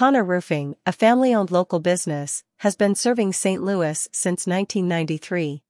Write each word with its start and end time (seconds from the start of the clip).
Connor 0.00 0.24
Roofing, 0.24 0.76
a 0.86 0.92
family-owned 0.92 1.50
local 1.50 1.78
business, 1.78 2.42
has 2.60 2.74
been 2.74 2.94
serving 2.94 3.34
St. 3.34 3.62
Louis 3.62 4.08
since 4.12 4.46
1993. 4.46 5.62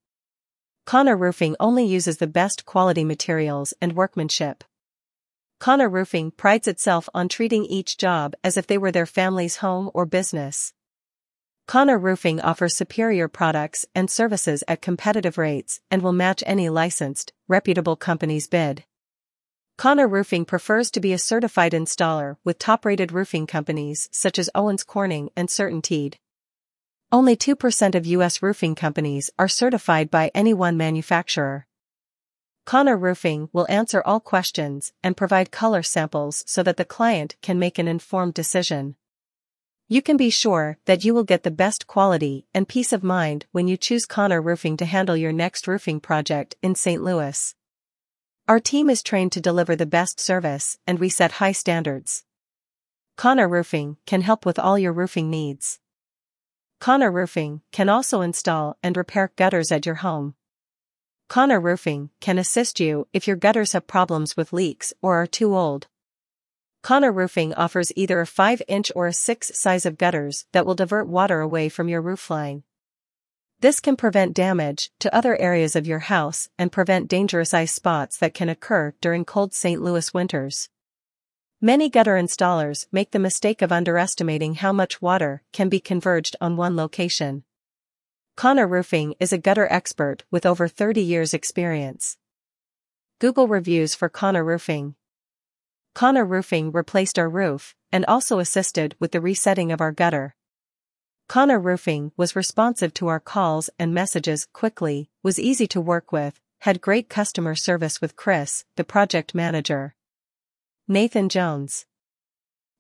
Connor 0.87 1.17
Roofing 1.17 1.57
only 1.59 1.85
uses 1.85 2.19
the 2.19 2.29
best 2.29 2.65
quality 2.65 3.03
materials 3.03 3.75
and 3.81 3.97
workmanship. 3.97 4.63
Connor 5.59 5.89
Roofing 5.89 6.31
prides 6.31 6.69
itself 6.69 7.09
on 7.13 7.29
treating 7.29 7.65
each 7.65 7.99
job 7.99 8.35
as 8.45 8.57
if 8.57 8.69
they 8.69 8.79
were 8.79 8.93
their 8.93 9.05
family's 9.05 9.57
home 9.57 9.91
or 9.95 10.07
business. 10.07 10.75
Connor 11.67 11.99
Roofing 11.99 12.41
offers 12.41 12.77
superior 12.77 13.27
products 13.27 13.85
and 13.97 14.09
services 14.09 14.63
at 14.69 14.81
competitive 14.81 15.39
rates 15.39 15.81
and 15.91 16.03
will 16.03 16.13
match 16.13 16.45
any 16.47 16.69
licensed, 16.69 17.33
reputable 17.49 17.97
company's 17.97 18.47
bid. 18.47 18.85
Connor 19.81 20.09
Roofing 20.09 20.45
prefers 20.45 20.91
to 20.91 21.01
be 21.01 21.15
a 21.15 21.19
certified 21.19 21.73
installer 21.73 22.37
with 22.45 22.59
top-rated 22.59 23.13
roofing 23.13 23.47
companies 23.47 24.11
such 24.13 24.39
as 24.39 24.51
Owens 24.55 24.85
Corning 24.85 25.31
and 25.35 25.49
CertainTeed. 25.49 26.17
Only 27.11 27.35
2% 27.35 27.95
of 27.95 28.05
U.S. 28.05 28.43
roofing 28.43 28.75
companies 28.75 29.31
are 29.39 29.49
certified 29.49 30.11
by 30.11 30.31
any 30.35 30.53
one 30.53 30.77
manufacturer. 30.77 31.67
Connor 32.67 32.99
Roofing 32.99 33.49
will 33.55 33.67
answer 33.71 34.03
all 34.05 34.21
questions 34.21 34.93
and 35.03 35.17
provide 35.17 35.51
color 35.51 35.83
samples 35.83 36.45
so 36.47 36.63
that 36.63 36.77
the 36.77 36.85
client 36.85 37.37
can 37.41 37.59
make 37.59 37.79
an 37.79 37.89
informed 37.89 38.35
decision. 38.35 38.97
You 39.89 40.03
can 40.03 40.19
be 40.19 40.29
sure 40.29 40.77
that 40.85 41.07
you 41.07 41.15
will 41.15 41.25
get 41.25 41.43
the 41.43 41.51
best 41.51 41.87
quality 41.87 42.45
and 42.53 42.69
peace 42.69 42.93
of 42.93 43.03
mind 43.03 43.47
when 43.53 43.67
you 43.67 43.79
choose 43.79 44.05
Connor 44.05 44.43
Roofing 44.43 44.77
to 44.77 44.85
handle 44.85 45.17
your 45.17 45.33
next 45.33 45.67
roofing 45.67 46.01
project 46.01 46.55
in 46.63 46.75
St. 46.75 47.03
Louis. 47.03 47.55
Our 48.51 48.59
team 48.59 48.91
is 48.91 49.05
trained 49.05 49.31
to 49.33 49.41
deliver 49.41 49.77
the 49.77 49.87
best 49.87 50.19
service 50.19 50.77
and 50.85 50.99
we 50.99 51.09
set 51.09 51.39
high 51.39 51.53
standards. 51.53 52.25
Connor 53.17 53.49
Roofing 53.49 53.99
can 54.07 54.23
help 54.23 54.45
with 54.45 54.59
all 54.59 54.77
your 54.77 54.93
roofing 54.93 55.31
needs. 55.31 55.79
Connor 56.81 57.13
Roofing 57.13 57.61
can 57.71 57.89
also 57.89 58.23
install 58.23 58.77
and 58.83 58.97
repair 58.97 59.31
gutters 59.37 59.71
at 59.71 59.87
your 59.87 60.03
home. 60.07 60.35
Connor 61.29 61.61
Roofing 61.61 62.11
can 62.21 62.39
assist 62.39 62.81
you 62.81 63.07
if 63.13 63.29
your 63.29 63.37
gutters 63.37 63.73
have 63.73 63.87
problems 63.87 64.37
with 64.37 64.53
leaks 64.53 64.93
or 65.01 65.23
are 65.23 65.29
too 65.29 65.57
old. 65.57 65.87
Connor 66.83 67.13
Roofing 67.13 67.55
offers 67.55 67.93
either 67.95 68.21
a 68.21 68.27
5 68.27 68.63
inch 68.67 68.91
or 68.97 69.07
a 69.07 69.13
6 69.13 69.53
size 69.55 69.87
of 69.87 69.97
gutters 69.97 70.47
that 70.51 70.67
will 70.67 70.75
divert 70.75 71.07
water 71.07 71.39
away 71.41 71.69
from 71.69 71.89
your 71.89 72.03
roofline. 72.03 72.65
This 73.61 73.79
can 73.79 73.97
prevent 73.97 74.33
damage 74.33 74.91
to 75.01 75.15
other 75.15 75.39
areas 75.39 75.77
of 75.77 75.87
your 75.87 75.99
house 75.99 76.49
and 76.59 76.73
prevent 76.73 77.09
dangerous 77.09 77.53
ice 77.53 77.75
spots 77.75 78.17
that 78.17 78.33
can 78.33 78.49
occur 78.49 78.95
during 79.03 79.27
cold 79.27 79.53
St. 79.53 79.83
Louis 79.83 80.15
winters. 80.15 80.71
Many 81.61 81.91
gutter 81.91 82.15
installers 82.15 82.87
make 82.91 83.11
the 83.11 83.19
mistake 83.19 83.61
of 83.61 83.71
underestimating 83.71 84.55
how 84.55 84.73
much 84.73 85.03
water 85.03 85.43
can 85.53 85.69
be 85.69 85.79
converged 85.79 86.37
on 86.41 86.57
one 86.57 86.75
location. 86.75 87.45
Connor 88.35 88.67
Roofing 88.67 89.15
is 89.21 89.31
a 89.31 89.37
gutter 89.37 89.69
expert 89.71 90.25
with 90.31 90.47
over 90.47 90.67
30 90.67 91.03
years 91.03 91.35
experience. 91.35 92.17
Google 93.19 93.47
reviews 93.47 93.95
for 93.95 94.09
Connor 94.09 94.43
Roofing. 94.43 94.95
Connor 95.95 96.25
Roofing 96.25 96.73
replaced 96.73 97.19
our 97.19 97.29
roof 97.29 97.75
and 97.93 98.07
also 98.07 98.39
assisted 98.39 98.97
with 98.99 99.13
the 99.13 99.21
resetting 99.21 99.71
of 99.71 99.83
our 99.83 99.93
gutter. 99.93 100.35
Connor 101.31 101.61
Roofing 101.61 102.11
was 102.17 102.35
responsive 102.35 102.93
to 102.95 103.07
our 103.07 103.21
calls 103.21 103.71
and 103.79 103.95
messages 103.95 104.49
quickly, 104.53 105.11
was 105.23 105.39
easy 105.39 105.69
to 105.69 105.81
work 105.81 106.11
with, 106.11 106.41
had 106.63 106.81
great 106.81 107.09
customer 107.09 107.55
service 107.55 108.01
with 108.01 108.17
Chris, 108.17 108.65
the 108.75 108.83
project 108.83 109.33
manager. 109.33 109.95
Nathan 110.89 111.29
Jones. 111.29 111.87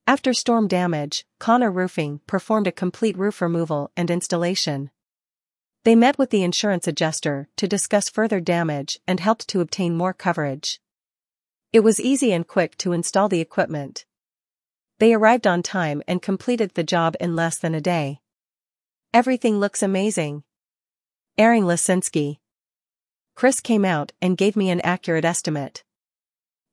After 0.04 0.32
storm 0.34 0.66
damage, 0.66 1.24
Connor 1.38 1.70
Roofing 1.70 2.22
performed 2.26 2.66
a 2.66 2.72
complete 2.72 3.16
roof 3.16 3.40
removal 3.40 3.92
and 3.96 4.10
installation. 4.10 4.90
They 5.84 5.94
met 5.94 6.18
with 6.18 6.30
the 6.30 6.42
insurance 6.42 6.88
adjuster 6.88 7.46
to 7.54 7.68
discuss 7.68 8.08
further 8.08 8.40
damage 8.40 8.98
and 9.06 9.20
helped 9.20 9.46
to 9.50 9.60
obtain 9.60 9.96
more 9.96 10.12
coverage. 10.12 10.80
It 11.72 11.84
was 11.84 12.00
easy 12.00 12.32
and 12.32 12.44
quick 12.44 12.76
to 12.78 12.90
install 12.90 13.28
the 13.28 13.40
equipment. 13.40 14.06
They 14.98 15.14
arrived 15.14 15.46
on 15.46 15.62
time 15.62 16.02
and 16.08 16.20
completed 16.20 16.72
the 16.74 16.82
job 16.82 17.14
in 17.20 17.36
less 17.36 17.56
than 17.56 17.76
a 17.76 17.80
day. 17.80 18.18
Everything 19.12 19.58
looks 19.58 19.82
amazing. 19.82 20.44
Aaron 21.36 21.64
Lisinski. 21.64 22.38
Chris 23.34 23.58
came 23.60 23.84
out 23.84 24.12
and 24.22 24.36
gave 24.36 24.54
me 24.54 24.70
an 24.70 24.80
accurate 24.82 25.24
estimate. 25.24 25.82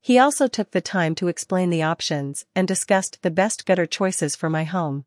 He 0.01 0.19
also 0.19 0.47
took 0.47 0.69
the 0.69 0.79
time 0.79 1.15
to 1.15 1.29
explain 1.29 1.71
the 1.71 1.81
options 1.81 2.45
and 2.55 2.67
discussed 2.67 3.23
the 3.23 3.31
best 3.31 3.65
gutter 3.65 3.87
choices 3.87 4.35
for 4.35 4.51
my 4.51 4.65
home. 4.65 5.05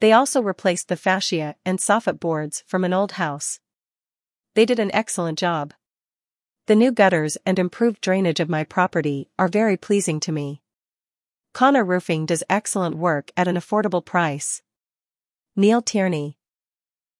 They 0.00 0.12
also 0.12 0.40
replaced 0.40 0.86
the 0.86 0.96
fascia 0.96 1.56
and 1.66 1.80
soffit 1.80 2.20
boards 2.20 2.62
from 2.68 2.84
an 2.84 2.92
old 2.92 3.12
house. 3.12 3.58
They 4.54 4.64
did 4.64 4.78
an 4.78 4.94
excellent 4.94 5.40
job. 5.40 5.74
The 6.66 6.76
new 6.76 6.92
gutters 6.92 7.36
and 7.44 7.58
improved 7.58 8.00
drainage 8.00 8.38
of 8.38 8.48
my 8.48 8.62
property 8.62 9.28
are 9.40 9.48
very 9.48 9.76
pleasing 9.76 10.20
to 10.20 10.30
me. 10.30 10.62
Connor 11.52 11.84
Roofing 11.84 12.26
does 12.26 12.44
excellent 12.48 12.96
work 12.96 13.32
at 13.36 13.48
an 13.48 13.56
affordable 13.56 14.04
price. 14.04 14.62
Neil 15.58 15.82
Tierney. 15.82 16.37